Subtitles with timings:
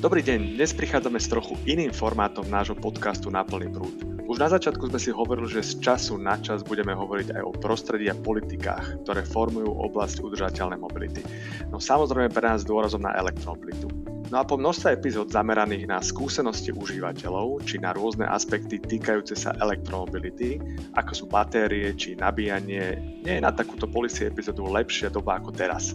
[0.00, 4.00] Dobrý deň, dnes prichádzame s trochu iným formátom nášho podcastu Na plný prúd.
[4.24, 7.52] Už na začiatku sme si hovorili, že z času na čas budeme hovoriť aj o
[7.52, 11.20] prostredí a politikách, ktoré formujú oblasť udržateľnej mobility.
[11.68, 13.92] No samozrejme pre nás dôrazom na elektromobilitu.
[14.32, 19.52] No a po množstve epizód zameraných na skúsenosti užívateľov, či na rôzne aspekty týkajúce sa
[19.60, 20.56] elektromobility,
[20.96, 25.92] ako sú batérie či nabíjanie, nie je na takúto policy epizódu lepšia doba ako teraz.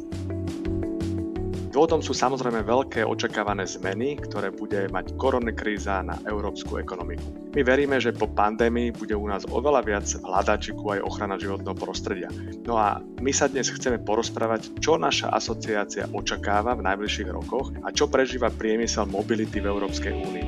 [1.76, 7.52] Dôvodom sú samozrejme veľké očakávané zmeny, ktoré bude mať koronakríza na európsku ekonomiku.
[7.52, 12.32] My veríme, že po pandémii bude u nás oveľa viac v aj ochrana životného prostredia.
[12.64, 17.92] No a my sa dnes chceme porozprávať, čo naša asociácia očakáva v najbližších rokoch a
[17.92, 20.48] čo prežíva priemysel mobility v Európskej únii.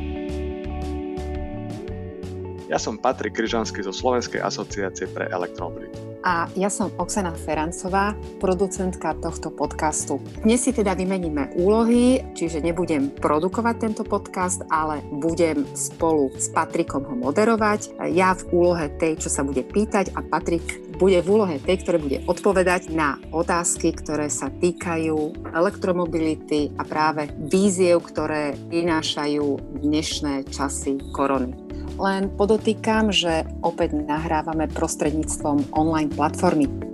[2.71, 6.06] Ja som Patrik Kryžanský zo Slovenskej asociácie pre elektromobilitu.
[6.27, 8.11] A ja som Oksana Ferancová,
[8.43, 10.19] producentka tohto podcastu.
[10.43, 17.07] Dnes si teda vymeníme úlohy, čiže nebudem produkovať tento podcast, ale budem spolu s Patrikom
[17.07, 17.95] ho moderovať.
[18.11, 21.97] Ja v úlohe tej, čo sa bude pýtať a Patrik bude v úlohe tej, ktoré
[22.01, 30.97] bude odpovedať na otázky, ktoré sa týkajú elektromobility a práve víziev, ktoré prinášajú dnešné časy
[31.13, 31.53] korony.
[31.97, 36.86] Len podotýkam, že opäť nahrávame prostredníctvom online platformy.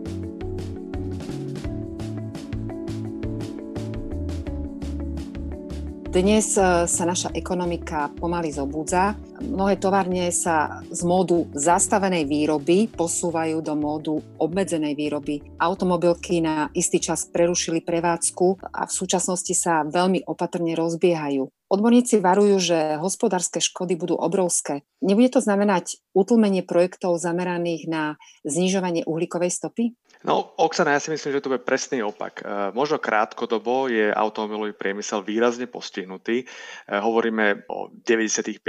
[6.13, 9.17] Dnes e, sa naša ekonomika pomaly zobudza.
[9.41, 15.41] Mnohé továrne sa z módu zastavenej výroby posúvajú do módu obmedzenej výroby.
[15.57, 21.49] Automobilky na istý čas prerušili prevádzku a v súčasnosti sa veľmi opatrne rozbiehajú.
[21.73, 24.85] Odborníci varujú, že hospodárske škody budú obrovské.
[25.01, 28.03] Nebude to znamenať utlmenie projektov zameraných na
[28.45, 29.97] znižovanie uhlíkovej stopy?
[30.23, 32.39] No, Oksana, ja si myslím, že to bude presný opak.
[32.39, 36.35] E, možno krátkodobo je automobilový priemysel výrazne postihnutý.
[36.39, 36.45] E,
[36.87, 38.63] hovoríme o 95%,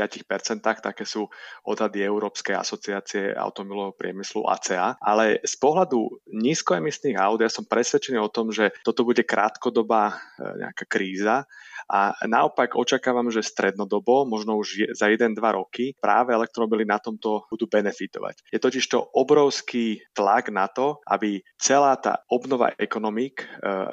[0.64, 1.30] také sú
[1.62, 8.32] odhady Európskej asociácie automobilového priemyslu ACA, ale z pohľadu nízkoemisných aut ja som presvedčený o
[8.32, 10.14] tom, že toto bude krátkodobá e,
[10.58, 11.46] nejaká kríza
[11.84, 12.93] a naopak očakávam,
[13.30, 18.46] že strednodobo, možno už za 1-2 roky, práve elektromobily na tomto budú benefitovať.
[18.52, 23.46] Je totiž to obrovský tlak na to, aby celá tá obnova ekonomík,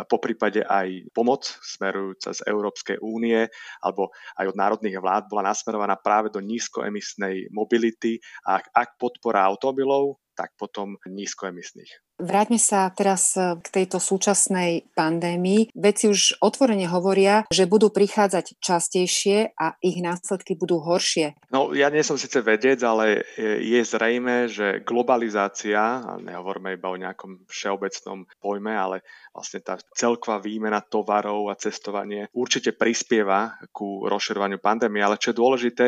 [0.10, 3.48] po prípade aj pomoc smerujúca z Európskej únie
[3.80, 10.20] alebo aj od národných vlád bola nasmerovaná práve do nízkoemisnej mobility a ak podpora automobilov,
[10.32, 12.11] tak potom nízkoemisných.
[12.22, 15.74] Vráťme sa teraz e, k tejto súčasnej pandémii.
[15.74, 21.34] Veci už otvorene hovoria, že budú prichádzať častejšie a ich následky budú horšie.
[21.50, 27.02] No, ja nie som síce vedec, ale je zrejme, že globalizácia, a nehovoríme iba o
[27.02, 29.02] nejakom všeobecnom pojme, ale
[29.32, 35.40] vlastne tá celková výmena tovarov a cestovanie určite prispieva ku rozširovaniu pandémie, ale čo je
[35.40, 35.86] dôležité,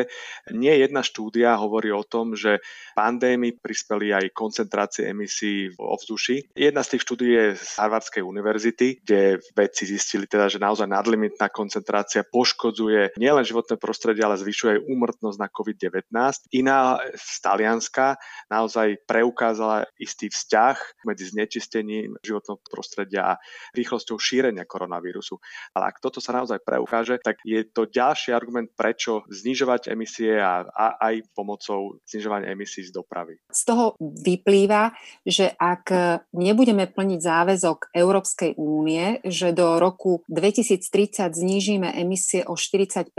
[0.56, 2.64] nie jedna štúdia hovorí o tom, že
[2.96, 6.48] pandémii prispeli aj koncentrácie emisí v ovzduší duši.
[6.56, 11.52] Jedna z tých štúdí je z Harvardskej univerzity, kde vedci zistili teda, že naozaj nadlimitná
[11.52, 16.08] koncentrácia poškodzuje nielen životné prostredie, ale zvyšuje aj úmrtnosť na COVID-19.
[16.56, 18.16] Iná z Talianska
[18.48, 23.40] naozaj preukázala istý vzťah medzi znečistením životného prostredia a
[23.76, 25.36] rýchlosťou šírenia koronavírusu.
[25.76, 30.64] Ale ak toto sa naozaj preukáže, tak je to ďalší argument, prečo znižovať emisie a,
[30.64, 33.36] a aj pomocou znižovania emisí z dopravy.
[33.52, 34.94] Z toho vyplýva,
[35.26, 43.10] že ak nebudeme plniť záväzok Európskej únie, že do roku 2030 znížime emisie o 40%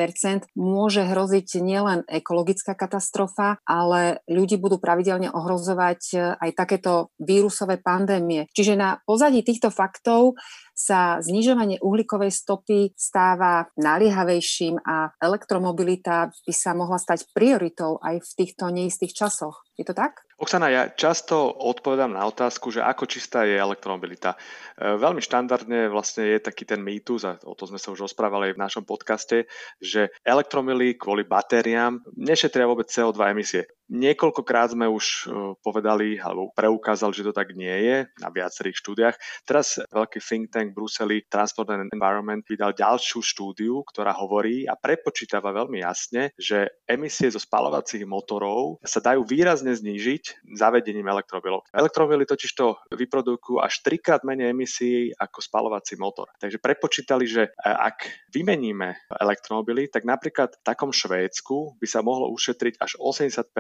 [0.56, 8.48] môže hroziť nielen ekologická katastrofa, ale ľudí budú pravidelne ohrozovať aj takéto vírusové pandémie.
[8.54, 10.38] Čiže na pozadí týchto faktov
[10.76, 18.32] sa znižovanie uhlíkovej stopy stáva naliehavejším a elektromobilita by sa mohla stať prioritou aj v
[18.36, 19.64] týchto neistých časoch.
[19.80, 20.28] Je to tak?
[20.36, 24.36] Oksana, ja často odpovedám na otázku, že ako čistá je elektromobilita.
[24.36, 28.52] E, veľmi štandardne vlastne je taký ten mýtus, a o to sme sa už rozprávali
[28.52, 29.48] aj v našom podcaste,
[29.80, 33.64] že elektromily kvôli batériám nešetria vôbec CO2 emisie.
[33.86, 39.16] Niekoľkokrát sme už e, povedali alebo preukázali, že to tak nie je na viacerých štúdiách.
[39.46, 40.90] Teraz veľký think tank v
[41.30, 47.38] Transport and Environment vydal ďalšiu štúdiu, ktorá hovorí a prepočítava veľmi jasne, že emisie zo
[47.38, 51.70] spalovacích motorov sa dajú výrazne znížiť zavedením elektromobilov.
[51.70, 56.34] Elektromobily totiž to vyprodukujú až trikrát menej emisí ako spalovací motor.
[56.42, 62.34] Takže prepočítali, že e, ak vymeníme elektromobily, tak napríklad v takom Švédsku by sa mohlo
[62.34, 63.54] ušetriť až 80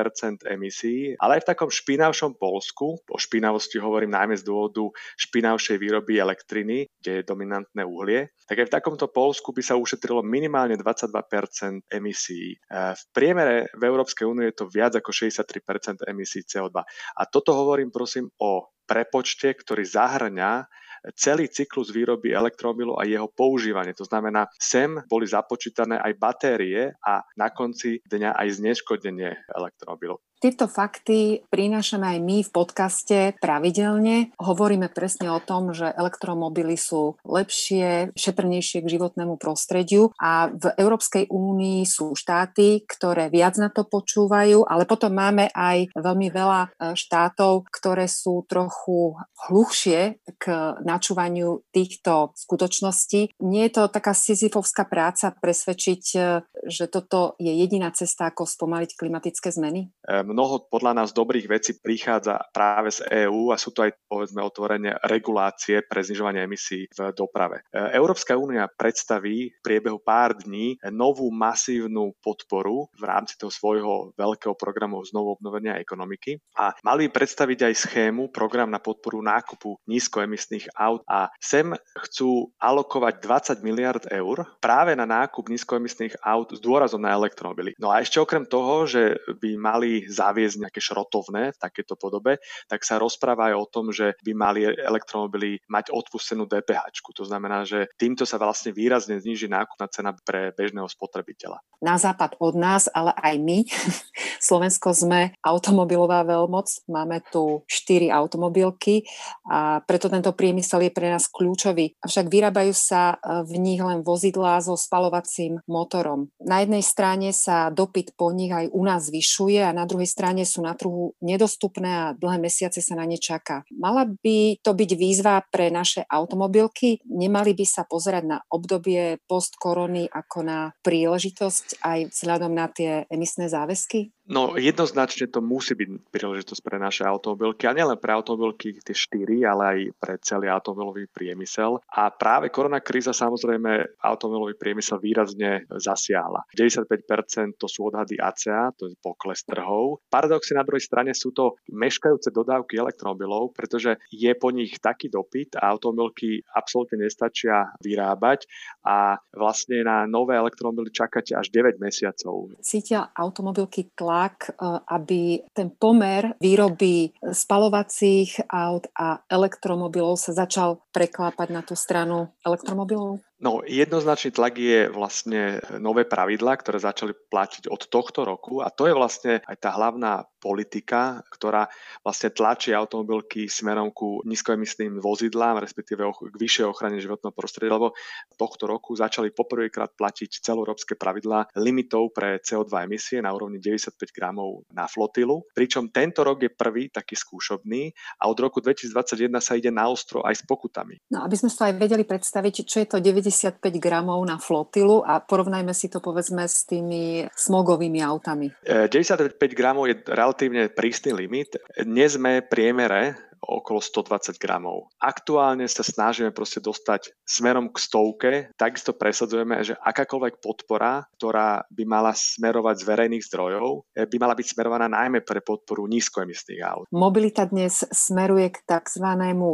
[0.48, 4.88] emisí, ale aj v takom špinavšom Polsku, o špinavosti hovorím najmä z dôvodu
[5.20, 10.22] špinavšej výroby elektriny, kde je dominantné uhlie, tak aj v takomto Polsku by sa ušetrilo
[10.22, 12.56] minimálne 22% emisí.
[12.56, 12.58] E,
[12.94, 16.78] v priemere v Európskej únie je to viac ako 63% emisí CO2.
[17.18, 20.70] A toto hovorím prosím o prepočte, ktorý zahrňa
[21.14, 23.94] celý cyklus výroby elektromobilu a jeho používanie.
[23.94, 30.18] To znamená, sem boli započítané aj batérie a na konci dňa aj zneškodnenie elektromobilu.
[30.46, 34.30] Tieto fakty prinášame aj my v podcaste pravidelne.
[34.38, 41.34] Hovoríme presne o tom, že elektromobily sú lepšie, šetrnejšie k životnému prostrediu a v Európskej
[41.34, 46.70] únii sú štáty, ktoré viac na to počúvajú, ale potom máme aj veľmi veľa e,
[46.94, 49.18] štátov, ktoré sú trochu
[49.50, 50.46] hluchšie k
[50.86, 53.34] načúvaniu týchto skutočností.
[53.42, 58.94] Nie je to taká sizifovská práca presvedčiť, e, že toto je jediná cesta, ako spomaliť
[58.94, 59.90] klimatické zmeny?
[60.36, 65.00] Mnoho podľa nás dobrých vecí prichádza práve z EÚ a sú to aj povedzme otvorene
[65.08, 67.64] regulácie pre znižovanie emisí v doprave.
[67.72, 74.12] E, Európska únia predstaví v priebehu pár dní novú masívnu podporu v rámci toho svojho
[74.20, 80.76] veľkého programu znovu obnovenia ekonomiky a mali predstaviť aj schému, program na podporu nákupu nízkoemisných
[80.76, 81.72] aut a sem
[82.04, 87.78] chcú alokovať 20 miliard eur práve na nákup nízkoemisných aut s dôrazom na elektromobily.
[87.80, 92.42] No a ešte okrem toho, že by mali za zaviesť nejaké šrotovné v takéto podobe,
[92.66, 96.90] tak sa rozpráva aj o tom, že by mali elektromobily mať odpustenú DPH.
[97.16, 101.62] To znamená, že týmto sa vlastne výrazne zníži nákupná cena pre bežného spotrebiteľa.
[101.80, 103.58] Na západ od nás, ale aj my,
[104.48, 109.06] Slovensko sme automobilová veľmoc, máme tu štyri automobilky
[109.48, 111.96] a preto tento priemysel je pre nás kľúčový.
[112.04, 116.28] Avšak vyrábajú sa e, v nich len vozidlá so spalovacím motorom.
[116.42, 120.44] Na jednej strane sa dopyt po nich aj u nás zvyšuje a na druhej strane
[120.46, 123.66] sú na trhu nedostupné a dlhé mesiace sa na ne čaká.
[123.74, 127.02] Mala by to byť výzva pre naše automobilky?
[127.06, 133.50] Nemali by sa pozerať na obdobie post-korony ako na príležitosť aj vzhľadom na tie emisné
[133.50, 134.16] záväzky?
[134.26, 139.46] No jednoznačne to musí byť príležitosť pre naše automobilky a nielen pre automobilky tie štyri,
[139.46, 141.78] ale aj pre celý automobilový priemysel.
[141.94, 146.42] A práve korona kríza samozrejme automobilový priemysel výrazne zasiahla.
[146.58, 149.95] 95% to sú odhady ACA, to je pokles trhov.
[150.08, 155.60] Paradoxne na druhej strane sú to meškajúce dodávky elektromobilov, pretože je po nich taký dopyt
[155.60, 158.48] a automobilky absolútne nestačia vyrábať
[158.86, 162.54] a vlastne na nové elektromobily čakáte až 9 mesiacov.
[162.62, 171.48] Cítia automobilky tlak, e, aby ten pomer výroby spalovacích aut a elektromobilov sa začal preklápať
[171.52, 173.20] na tú stranu elektromobilov?
[173.36, 178.88] No, jednoznačný tlak je vlastne nové pravidlá, ktoré začali platiť od tohto roku a to
[178.88, 181.68] je vlastne aj tá hlavná politika, ktorá
[182.06, 187.98] vlastne tlačí automobilky smerom ku nízkoemisným vozidlám, respektíve k vyššej ochrane životného prostredia, lebo
[188.38, 194.64] tohto roku začali poprvýkrát platiť celoeurópske pravidlá limitov pre CO2 emisie na úrovni 95 gramov
[194.70, 197.92] na flotilu, pričom tento rok je prvý taký skúšobný
[198.22, 201.02] a od roku 2021 sa ide na ostro aj s pokutami.
[201.10, 205.18] No, aby sme sa aj vedeli predstaviť, čo je to 95 gramov na flotilu a
[205.18, 208.54] porovnajme si to povedzme s tými smogovými autami.
[208.66, 211.58] 95 e, gramov je relatívne prísny limit.
[211.82, 214.90] Dnes sme priemere okolo 120 gramov.
[214.98, 221.84] Aktuálne sa snažíme proste dostať smerom k stovke, takisto presadzujeme, že akákoľvek podpora, ktorá by
[221.86, 226.86] mala smerovať z verejných zdrojov, eh, by mala byť smerovaná najmä pre podporu nízkoemisných aut.
[226.90, 229.08] Mobilita dnes smeruje k tzv.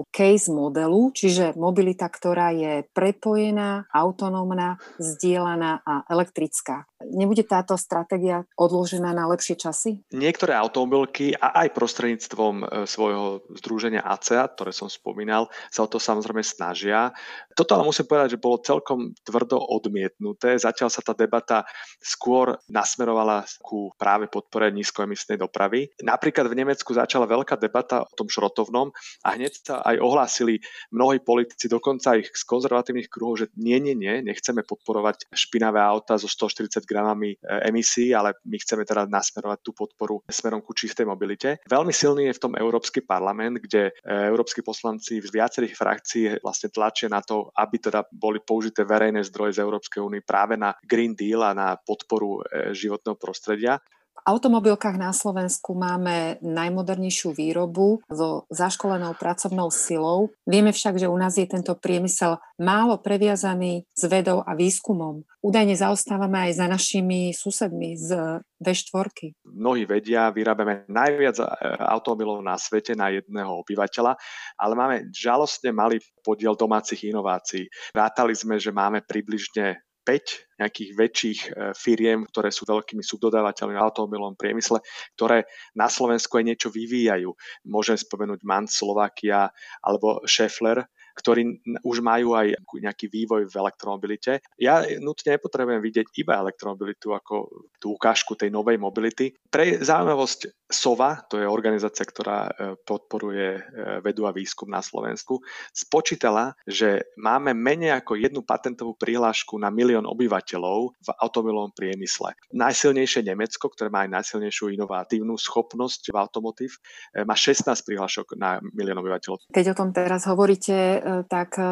[0.09, 6.87] case modelu, čiže mobilita, ktorá je prepojená, autonómna, zdieľaná a elektrická.
[7.01, 10.05] Nebude táto stratégia odložená na lepšie časy?
[10.13, 15.89] Niektoré automobilky a aj prostredníctvom eh, svojho združenia združenia ACEA, ktoré som spomínal, sa o
[15.89, 17.09] to samozrejme snažia.
[17.57, 20.53] Toto ale musím povedať, že bolo celkom tvrdo odmietnuté.
[20.53, 21.65] Zatiaľ sa tá debata
[21.97, 25.89] skôr nasmerovala ku práve podpore nízkoemisnej dopravy.
[26.05, 28.93] Napríklad v Nemecku začala veľká debata o tom šrotovnom
[29.25, 30.61] a hneď sa aj ohlásili
[30.93, 36.21] mnohí politici, dokonca ich z konzervatívnych kruhov, že nie, nie, nie, nechceme podporovať špinavé auta
[36.21, 41.09] so 140 gramami e, emisí, ale my chceme teda nasmerovať tú podporu smerom ku čistej
[41.09, 41.57] mobilite.
[41.65, 43.91] Veľmi silný je v tom Európsky parlament, kde e,
[44.27, 49.55] európsky poslanci z viacerých frakcií vlastne tlačia na to, aby teda boli použité verejné zdroje
[49.55, 53.79] z Európskej únie práve na Green Deal a na podporu e, životného prostredia.
[54.21, 60.29] Automobilkách na Slovensku máme najmodernejšiu výrobu so zaškolenou pracovnou silou.
[60.45, 65.25] Vieme však, že u nás je tento priemysel málo previazaný s vedou a výskumom.
[65.41, 69.33] Údajne zaostávame aj za našimi susedmi z V4.
[69.49, 71.45] Mnohí vedia, vyrábame najviac e,
[71.81, 74.13] automobilov na svete na jedného obyvateľa,
[74.61, 77.65] ale máme žalostne malý podiel domácich inovácií.
[77.89, 83.83] Rátali sme, že máme približne 5 nejakých väčších e, firiem, ktoré sú veľkými subdodávateľmi v
[83.83, 84.81] automobilovom priemysle,
[85.17, 85.45] ktoré
[85.77, 87.29] na Slovensku aj niečo vyvíjajú.
[87.69, 89.49] Môžem spomenúť MAN Slovakia
[89.81, 94.43] alebo Schaeffler, ktorí už majú aj nejaký vývoj v elektromobilite.
[94.57, 99.33] Ja nutne nepotrebujem vidieť iba elektromobilitu ako tú ukážku tej novej mobility.
[99.49, 102.51] Pre zaujímavosť SOVA, to je organizácia, ktorá e,
[102.87, 103.61] podporuje e,
[103.99, 105.43] vedu a výskum na Slovensku,
[105.75, 112.31] spočítala, že máme menej ako jednu patentovú prihlášku na milión obyvateľov v automobilovom priemysle.
[112.55, 116.79] Najsilnejšie Nemecko, ktoré má aj najsilnejšiu inovatívnu schopnosť v automotív,
[117.11, 119.51] e, má 16 prihlášok na milión obyvateľov.
[119.51, 121.65] Keď o tom teraz hovoríte, tak e,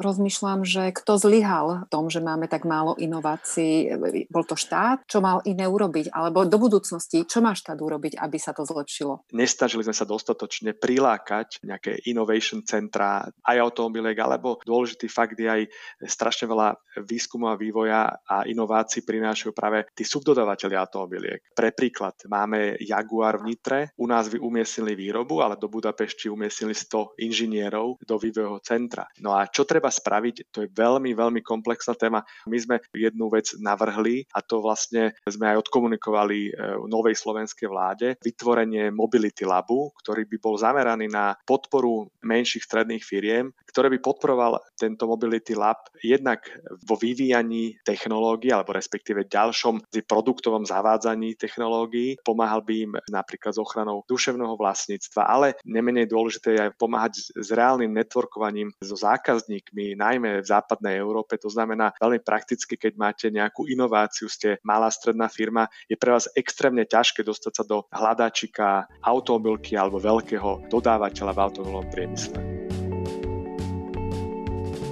[0.00, 3.92] rozmýšľam, že kto zlyhal v tom, že máme tak málo inovácií.
[4.28, 5.04] Bol to štát?
[5.08, 6.10] Čo mal iné urobiť?
[6.10, 9.28] Alebo do budúcnosti, čo má štát urobiť, aby sa to zlepšilo?
[9.36, 15.62] Nestažili sme sa dostatočne prilákať nejaké innovation centra, aj automobiliek, alebo dôležitý fakt je aj
[16.04, 21.40] strašne veľa výskumu a vývoja a inovácií prinášajú práve tí subdodávateľi automobiliek.
[21.52, 27.18] Pre príklad, máme Jaguar v Nitre, u nás umiestnili výrobu, ale do Budapešti umiestnili 100
[27.18, 29.04] inžinierov do vývojového vývojového centra.
[29.20, 32.22] No a čo treba spraviť, to je veľmi, veľmi komplexná téma.
[32.46, 36.52] My sme jednu vec navrhli a to vlastne sme aj odkomunikovali e,
[36.86, 43.50] novej slovenskej vláde, vytvorenie Mobility Labu, ktorý by bol zameraný na podporu menších stredných firiem,
[43.70, 46.46] ktoré by podporoval tento Mobility Lab jednak
[46.86, 54.06] vo vyvíjaní technológií alebo respektíve ďalšom produktovom zavádzaní technológií, pomáhal by im napríklad s ochranou
[54.06, 60.44] duševného vlastníctva, ale nemenej dôležité je aj pomáhať s reálnym networkovaním obchodovaním so zákazníkmi, najmä
[60.44, 61.40] v západnej Európe.
[61.40, 66.28] To znamená veľmi prakticky, keď máte nejakú inováciu, ste malá stredná firma, je pre vás
[66.36, 72.36] extrémne ťažké dostať sa do hľadáčika automobilky alebo veľkého dodávateľa v automobilovom priemysle.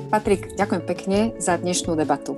[0.09, 2.37] Patrik, ďakujem pekne za dnešnú debatu.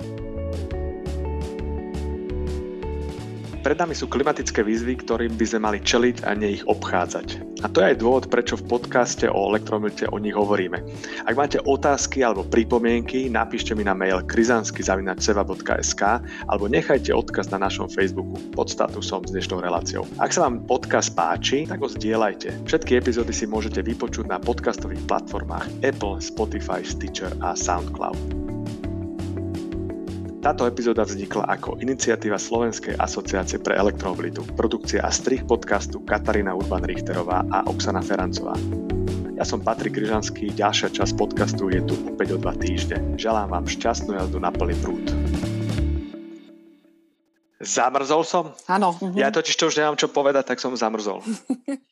[3.65, 7.57] Pred nami sú klimatické výzvy, ktorým by sme mali čeliť a nie ich obchádzať.
[7.65, 10.85] A to je aj dôvod, prečo v podcaste o elektromobilite o nich hovoríme.
[11.25, 16.03] Ak máte otázky alebo pripomienky, napíšte mi na mail krizansky.seva.sk
[16.45, 20.05] alebo nechajte odkaz na našom Facebooku pod statusom s dnešnou reláciou.
[20.21, 22.69] Ak sa vám podcast páči, tak ho zdieľajte.
[22.69, 28.44] Všetky epizódy si môžete vypočuť na podcastových platformách Apple, Spotify, Stitcher a SoundCloud.
[30.45, 34.45] Táto epizóda vznikla ako iniciatíva Slovenskej asociácie pre elektromobilitu.
[34.53, 38.53] Produkcia a strich podcastu Katarína Urban-Richterová a Oksana Ferancová.
[39.33, 43.17] Ja som Patrik Kryžanský, ďalšia časť podcastu je tu opäť o dva týždne.
[43.17, 45.09] Želám vám šťastnú jazdu na plný prúd.
[47.65, 48.53] Zamrzol som?
[48.69, 48.93] Áno.
[49.17, 51.25] Ja totiž to už nemám čo povedať, tak som zamrzol.